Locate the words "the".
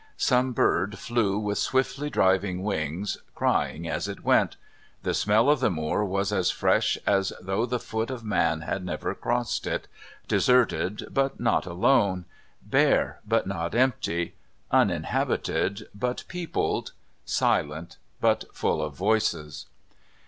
5.03-5.13, 5.59-5.69, 7.67-7.77